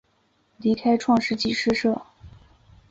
[0.57, 2.01] 离开创世纪诗社。